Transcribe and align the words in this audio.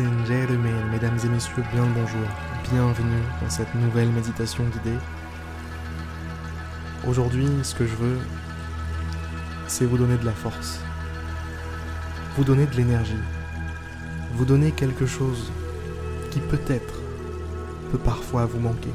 Mesdames 0.00 1.18
et 1.22 1.28
messieurs, 1.28 1.62
bien 1.70 1.84
le 1.84 1.92
bonjour. 1.92 2.26
Bienvenue 2.72 3.22
dans 3.42 3.50
cette 3.50 3.74
nouvelle 3.74 4.08
méditation 4.08 4.64
guidée. 4.64 4.96
Aujourd'hui, 7.06 7.46
ce 7.62 7.74
que 7.74 7.84
je 7.84 7.94
veux, 7.96 8.18
c'est 9.66 9.84
vous 9.84 9.98
donner 9.98 10.16
de 10.16 10.24
la 10.24 10.32
force. 10.32 10.80
Vous 12.38 12.44
donner 12.44 12.64
de 12.64 12.74
l'énergie. 12.74 13.20
Vous 14.32 14.46
donner 14.46 14.70
quelque 14.70 15.04
chose 15.04 15.52
qui 16.30 16.40
peut-être 16.40 16.94
peut 17.90 17.98
parfois 17.98 18.46
vous 18.46 18.60
manquer. 18.60 18.92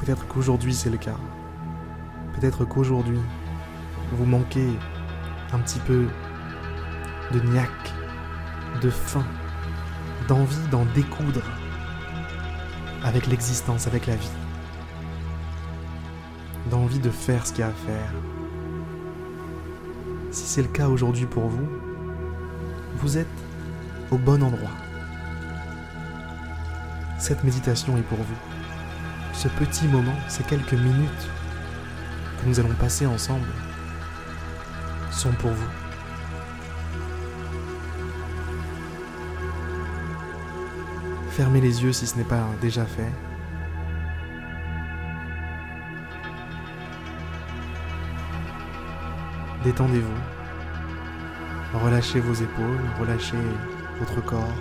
Peut-être 0.00 0.26
qu'aujourd'hui 0.26 0.72
c'est 0.72 0.88
le 0.88 0.96
cas. 0.96 1.18
Peut-être 2.40 2.64
qu'aujourd'hui 2.64 3.20
vous 4.12 4.24
manquez 4.24 4.70
un 5.52 5.58
petit 5.58 5.80
peu 5.80 6.06
de 7.34 7.40
niaque, 7.40 7.92
de 8.80 8.90
faim, 8.90 9.24
d'envie 10.28 10.66
d'en 10.70 10.84
découdre 10.94 11.42
avec 13.04 13.26
l'existence, 13.26 13.86
avec 13.86 14.06
la 14.06 14.16
vie, 14.16 14.30
d'envie 16.70 16.98
de 16.98 17.10
faire 17.10 17.46
ce 17.46 17.52
qu'il 17.52 17.60
y 17.60 17.64
a 17.64 17.68
à 17.68 17.72
faire. 17.72 18.12
Si 20.30 20.44
c'est 20.44 20.62
le 20.62 20.68
cas 20.68 20.88
aujourd'hui 20.88 21.26
pour 21.26 21.48
vous, 21.48 21.68
vous 22.98 23.18
êtes 23.18 23.26
au 24.10 24.18
bon 24.18 24.42
endroit. 24.42 24.70
Cette 27.18 27.44
méditation 27.44 27.96
est 27.96 28.02
pour 28.02 28.18
vous. 28.18 28.36
Ce 29.32 29.48
petit 29.48 29.86
moment, 29.86 30.14
ces 30.28 30.42
quelques 30.42 30.74
minutes 30.74 31.28
que 32.40 32.48
nous 32.48 32.60
allons 32.60 32.74
passer 32.74 33.06
ensemble, 33.06 33.48
sont 35.10 35.32
pour 35.32 35.50
vous. 35.50 35.85
Fermez 41.36 41.60
les 41.60 41.82
yeux 41.82 41.92
si 41.92 42.06
ce 42.06 42.16
n'est 42.16 42.24
pas 42.24 42.46
déjà 42.62 42.86
fait. 42.86 43.12
Détendez-vous. 49.62 51.78
Relâchez 51.84 52.20
vos 52.20 52.32
épaules, 52.32 52.80
relâchez 52.98 53.36
votre 53.98 54.24
corps. 54.24 54.56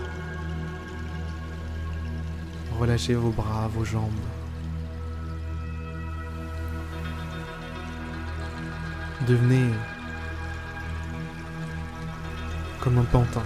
Relâchez 2.78 3.16
vos 3.16 3.32
bras, 3.32 3.70
vos 3.74 3.86
jambes. 3.86 4.12
Devenez 9.26 9.70
comme 12.82 12.98
un 12.98 13.06
pantin 13.06 13.44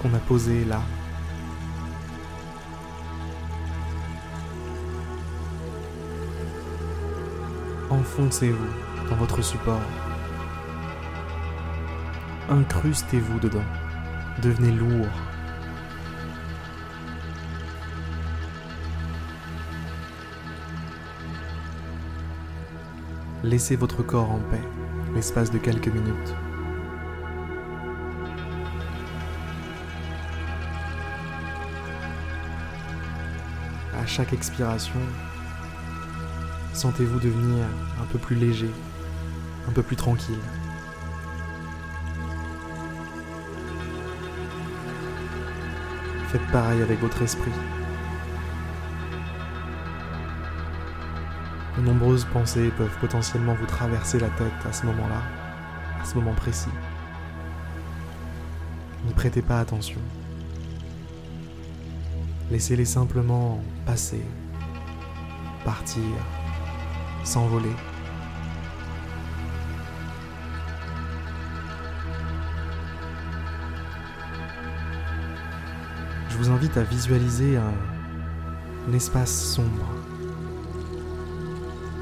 qu'on 0.00 0.14
a 0.14 0.18
posé 0.18 0.64
là. 0.64 0.80
Enfoncez-vous 7.90 9.08
dans 9.08 9.16
votre 9.16 9.42
support. 9.42 9.80
Incrustez-vous 12.48 13.40
dedans. 13.40 13.64
Devenez 14.42 14.72
lourd. 14.72 15.06
Laissez 23.42 23.76
votre 23.76 24.02
corps 24.02 24.30
en 24.30 24.38
paix 24.50 24.62
l'espace 25.14 25.50
de 25.50 25.58
quelques 25.58 25.88
minutes. 25.88 26.34
À 34.00 34.06
chaque 34.06 34.32
expiration, 34.32 34.98
sentez-vous 36.72 37.20
devenir 37.20 37.66
un 38.00 38.06
peu 38.06 38.18
plus 38.18 38.34
léger, 38.34 38.70
un 39.68 39.72
peu 39.72 39.82
plus 39.82 39.96
tranquille. 39.96 40.38
Faites 46.28 46.46
pareil 46.50 46.80
avec 46.80 46.98
votre 47.00 47.20
esprit. 47.20 47.52
De 51.76 51.82
nombreuses 51.82 52.24
pensées 52.24 52.72
peuvent 52.78 52.96
potentiellement 53.02 53.54
vous 53.54 53.66
traverser 53.66 54.18
la 54.18 54.30
tête 54.30 54.66
à 54.66 54.72
ce 54.72 54.86
moment-là, 54.86 55.22
à 56.00 56.04
ce 56.06 56.14
moment 56.14 56.32
précis. 56.32 56.70
N'y 59.04 59.12
prêtez 59.12 59.42
pas 59.42 59.60
attention. 59.60 60.00
Laissez-les 62.50 62.84
simplement 62.84 63.62
passer, 63.86 64.20
partir, 65.64 66.02
s'envoler. 67.22 67.70
Je 76.28 76.36
vous 76.36 76.50
invite 76.50 76.76
à 76.76 76.82
visualiser 76.82 77.56
un, 77.56 78.92
espace 78.94 79.54
sombre 79.54 79.86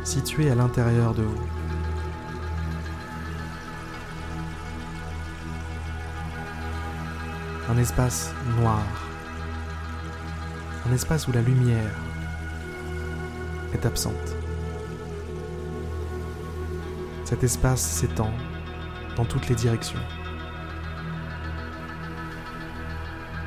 situé 0.04 0.50
à 0.50 0.54
l'intérieur 0.54 1.12
de 1.12 1.22
vous. 1.22 1.46
Un 7.68 7.76
espace 7.76 8.32
noir. 8.58 9.07
Un 10.86 10.92
espace 10.92 11.28
où 11.28 11.32
la 11.32 11.42
lumière 11.42 11.94
est 13.74 13.84
absente. 13.84 14.14
Cet 17.24 17.44
espace 17.44 17.82
s'étend 17.82 18.32
dans 19.16 19.24
toutes 19.24 19.48
les 19.48 19.54
directions. 19.54 20.00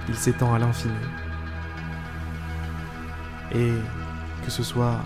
Il 0.07 0.15
s'étend 0.15 0.53
à 0.53 0.59
l'infini. 0.59 0.93
Et 3.53 3.73
que 4.45 4.51
ce 4.51 4.63
soit 4.63 4.99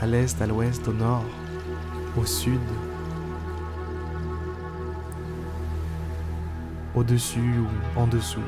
à 0.00 0.06
l'est, 0.06 0.40
à 0.42 0.46
l'ouest, 0.46 0.86
au 0.88 0.92
nord, 0.92 1.24
au 2.16 2.26
sud, 2.26 2.60
au-dessus 6.94 7.60
ou 7.60 8.00
en 8.00 8.06
dessous. 8.06 8.42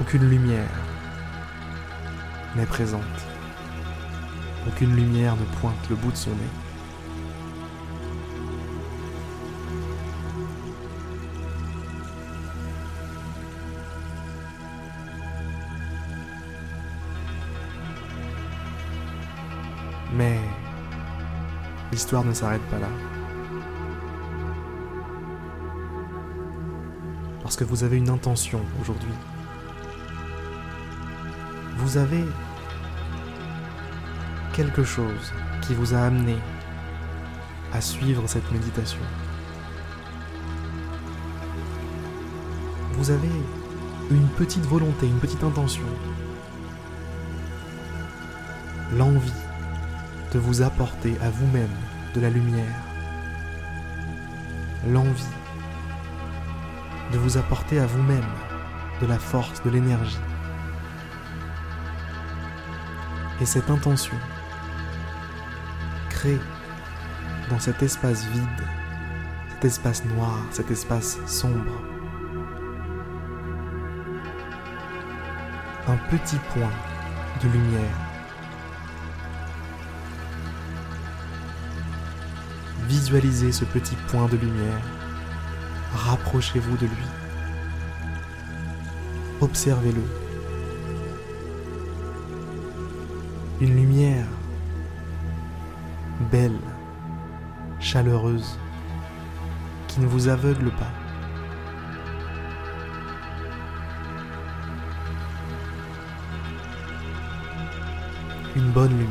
Aucune 0.00 0.30
lumière 0.30 0.70
n'est 2.56 2.66
présente. 2.66 3.02
Aucune 4.66 4.94
lumière 4.94 5.34
ne 5.36 5.44
pointe 5.60 5.88
le 5.90 5.96
bout 5.96 6.12
de 6.12 6.16
son 6.16 6.30
nez. 6.30 6.36
Mais 20.14 20.38
l'histoire 21.90 22.24
ne 22.24 22.32
s'arrête 22.32 22.62
pas 22.70 22.78
là. 22.78 22.88
Parce 27.42 27.56
que 27.56 27.64
vous 27.64 27.82
avez 27.82 27.96
une 27.96 28.10
intention 28.10 28.60
aujourd'hui. 28.80 29.12
Vous 31.78 31.96
avez 31.96 32.24
quelque 34.52 34.82
chose 34.82 35.32
qui 35.62 35.74
vous 35.74 35.94
a 35.94 36.00
amené 36.00 36.36
à 37.72 37.80
suivre 37.80 38.26
cette 38.26 38.50
méditation. 38.50 39.00
Vous 42.94 43.12
avez 43.12 43.30
une 44.10 44.26
petite 44.30 44.66
volonté, 44.66 45.06
une 45.06 45.20
petite 45.20 45.44
intention. 45.44 45.84
L'envie 48.96 49.32
de 50.32 50.40
vous 50.40 50.62
apporter 50.62 51.16
à 51.22 51.30
vous-même 51.30 51.76
de 52.16 52.20
la 52.20 52.30
lumière. 52.30 52.82
L'envie 54.88 55.34
de 57.12 57.18
vous 57.18 57.38
apporter 57.38 57.78
à 57.78 57.86
vous-même 57.86 58.28
de 59.00 59.06
la 59.06 59.20
force, 59.20 59.62
de 59.62 59.70
l'énergie. 59.70 60.18
Et 63.40 63.46
cette 63.46 63.70
intention 63.70 64.16
crée 66.10 66.38
dans 67.48 67.58
cet 67.58 67.82
espace 67.82 68.26
vide, 68.26 68.64
cet 69.50 69.64
espace 69.64 70.04
noir, 70.04 70.38
cet 70.50 70.70
espace 70.70 71.18
sombre, 71.26 71.82
un 75.86 75.96
petit 76.10 76.38
point 76.52 76.72
de 77.42 77.48
lumière 77.48 78.08
Visualisez 82.88 83.52
ce 83.52 83.66
petit 83.66 83.96
point 84.08 84.26
de 84.28 84.36
lumière. 84.38 84.80
Rapprochez-vous 85.92 86.76
de 86.78 86.86
lui. 86.86 87.06
Observez-le. 89.42 90.27
Une 93.60 93.74
lumière 93.74 94.26
belle, 96.30 96.60
chaleureuse, 97.80 98.56
qui 99.88 99.98
ne 100.00 100.06
vous 100.06 100.28
aveugle 100.28 100.70
pas. 100.70 100.92
Une 108.54 108.70
bonne 108.70 108.96
lumière. 108.96 109.08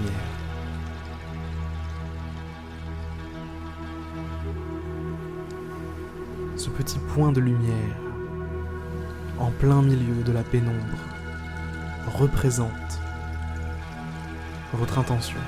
Ce 6.55 6.69
petit 6.69 6.99
point 7.13 7.33
de 7.33 7.41
lumière, 7.41 7.97
en 9.39 9.51
plein 9.51 9.81
milieu 9.81 10.23
de 10.23 10.31
la 10.31 10.43
pénombre, 10.43 10.97
représente 12.07 13.01
votre 14.77 14.99
intention. 14.99 15.39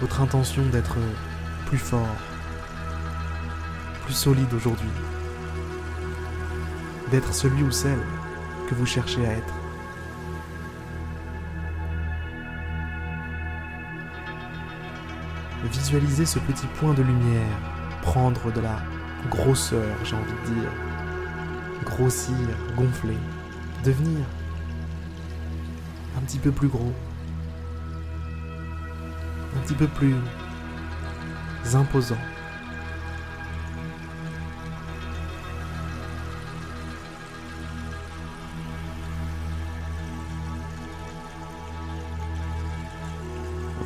Votre 0.00 0.20
intention 0.20 0.64
d'être 0.66 0.96
plus 1.66 1.78
fort, 1.78 2.16
plus 4.04 4.14
solide 4.14 4.52
aujourd'hui, 4.54 4.88
d'être 7.10 7.34
celui 7.34 7.62
ou 7.62 7.70
celle 7.70 8.00
que 8.68 8.74
vous 8.74 8.86
cherchez 8.86 9.26
à 9.26 9.32
être. 9.32 9.54
Visualisez 15.64 16.24
ce 16.24 16.38
petit 16.38 16.66
point 16.78 16.94
de 16.94 17.02
lumière 17.02 17.58
prendre 18.02 18.50
de 18.52 18.60
la 18.60 18.80
grosseur, 19.28 19.96
j'ai 20.04 20.16
envie 20.16 20.32
de 20.32 20.54
dire, 20.54 20.70
grossir, 21.84 22.36
gonfler, 22.74 23.18
devenir 23.84 24.24
un 26.16 26.20
petit 26.20 26.38
peu 26.38 26.50
plus 26.50 26.68
gros, 26.68 26.92
un 29.56 29.60
petit 29.60 29.74
peu 29.74 29.86
plus 29.86 30.14
imposant. 31.74 32.16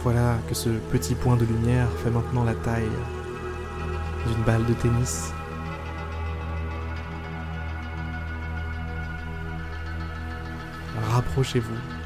Voilà 0.03 0.39
que 0.49 0.55
ce 0.55 0.69
petit 0.69 1.15
point 1.15 1.37
de 1.37 1.45
lumière 1.45 1.89
fait 2.03 2.11
maintenant 2.11 2.43
la 2.43 2.55
taille 2.55 2.91
d'une 4.27 4.43
balle 4.43 4.67
de 4.67 4.73
tennis. 4.75 5.33
Rapprochez-vous 11.11 12.02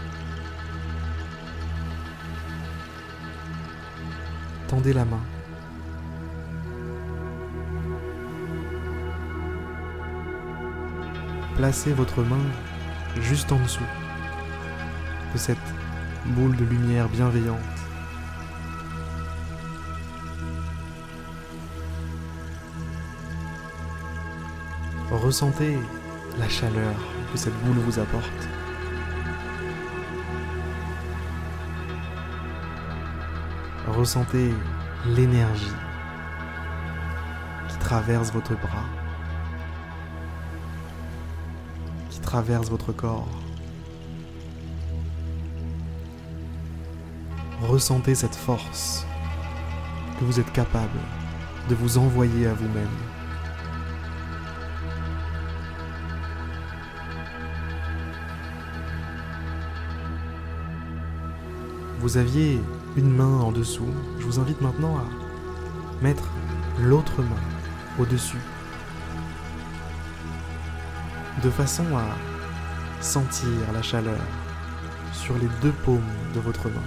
tendez 4.67 4.93
la 4.93 5.05
main. 5.05 5.21
Placez 11.57 11.93
votre 11.93 12.23
main 12.23 12.45
juste 13.21 13.51
en 13.53 13.59
dessous 13.59 13.81
de 15.33 15.39
cette 15.39 15.59
boule 16.27 16.57
de 16.57 16.65
lumière 16.65 17.09
bienveillante. 17.09 17.61
Ressentez 25.11 25.79
la 26.39 26.49
chaleur 26.49 26.95
que 27.33 27.39
cette 27.39 27.55
boule 27.65 27.79
vous 27.79 27.99
apporte. 27.99 28.49
Ressentez 33.87 34.53
l'énergie 35.07 35.73
qui 37.69 37.79
traverse 37.79 38.33
votre 38.33 38.55
bras, 38.55 38.85
qui 42.11 42.21
traverse 42.21 42.69
votre 42.69 42.93
corps. 42.93 43.29
Ressentez 47.63 48.15
cette 48.17 48.35
force 48.35 49.07
que 50.19 50.25
vous 50.25 50.41
êtes 50.41 50.53
capable 50.53 50.99
de 51.69 51.75
vous 51.75 51.97
envoyer 51.97 52.49
à 52.49 52.55
vous-même. 52.55 52.89
Vous 61.99 62.17
aviez 62.17 62.61
une 62.97 63.11
main 63.11 63.41
en 63.41 63.53
dessous. 63.53 63.89
Je 64.19 64.25
vous 64.25 64.41
invite 64.41 64.61
maintenant 64.61 64.97
à 64.97 65.05
mettre 66.03 66.31
l'autre 66.81 67.23
main 67.23 67.37
au-dessus. 67.99 68.41
De 71.43 71.51
façon 71.51 71.85
à 71.97 73.03
sentir 73.03 73.51
la 73.75 73.83
chaleur 73.83 74.21
sur 75.13 75.37
les 75.39 75.49
deux 75.61 75.73
paumes 75.85 76.01
de 76.35 76.41
votre 76.41 76.69
main. 76.69 76.81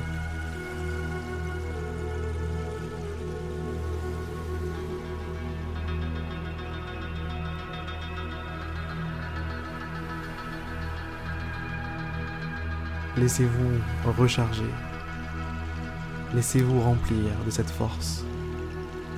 Laissez-vous 13.18 14.12
recharger 14.18 14.64
Laissez-vous 16.36 16.80
remplir 16.82 17.32
de 17.46 17.50
cette 17.50 17.70
force, 17.72 18.24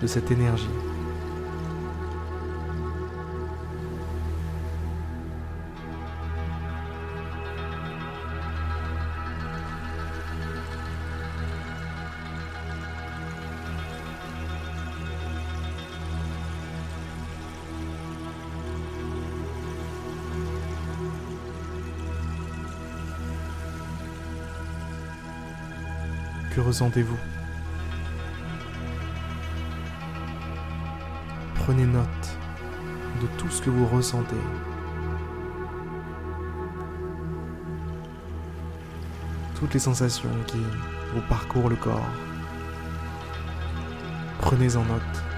de 0.01 0.07
cette 0.07 0.31
énergie. 0.31 0.69
Que 26.53 26.59
ressentez-vous 26.59 27.17
Prenez 31.55 31.85
note 31.85 32.37
de 33.21 33.27
tout 33.37 33.49
ce 33.49 33.61
que 33.61 33.69
vous 33.69 33.87
ressentez. 33.87 34.35
Toutes 39.55 39.73
les 39.73 39.79
sensations 39.79 40.29
qui 40.47 40.57
vous 41.13 41.21
parcourent 41.29 41.69
le 41.69 41.77
corps. 41.77 42.09
Prenez 44.39 44.75
en 44.75 44.83
note. 44.83 45.30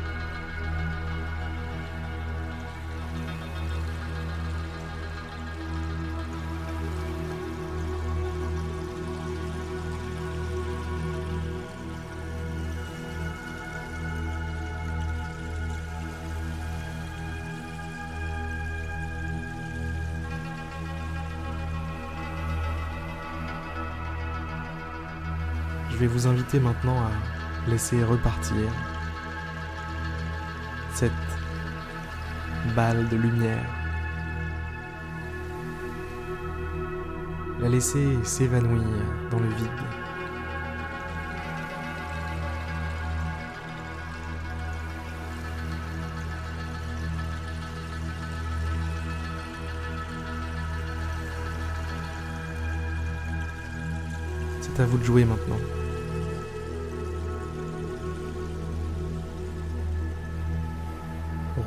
Je 25.94 25.98
vais 26.00 26.08
vous 26.08 26.26
inviter 26.26 26.60
maintenant 26.60 26.98
à 26.98 27.70
laisser 27.70 28.04
repartir 28.04 28.56
cette 30.94 31.12
balle 32.76 33.08
de 33.10 33.16
lumière. 33.16 33.64
La 37.60 37.70
laisser 37.70 38.18
s'évanouir 38.24 38.84
dans 39.30 39.40
le 39.40 39.48
vide. 39.50 39.70
C'est 54.62 54.82
à 54.82 54.86
vous 54.86 54.98
de 54.98 55.04
jouer 55.04 55.24
maintenant. 55.24 55.60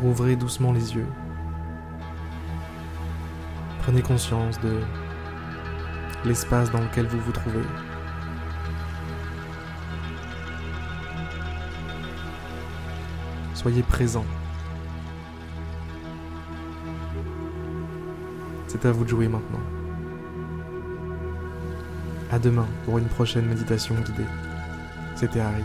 Rouvrez 0.01 0.37
doucement 0.37 0.73
les 0.73 0.95
yeux. 0.95 1.07
Prenez 3.83 4.03
conscience 4.03 4.61
de 4.61 4.81
l'espace 6.25 6.71
dans 6.71 6.81
lequel 6.81 7.07
vous 7.07 7.21
vous 7.21 7.33
trouvez. 7.33 7.63
Soyez 13.55 13.83
présent. 13.83 14.25
C'est 18.67 18.85
à 18.85 18.93
vous 18.93 19.05
de 19.05 19.09
jouer 19.09 19.29
maintenant. 19.29 19.61
À 22.31 22.39
demain 22.39 22.67
pour 22.85 22.99
une 22.99 23.07
prochaine 23.07 23.47
méditation 23.47 23.95
guidée. 23.95 24.27
C'était 25.15 25.41
Harry. 25.41 25.65